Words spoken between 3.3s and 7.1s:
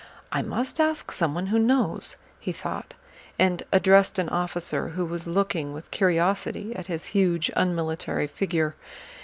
and addressed an officer who was looking with curiosity at his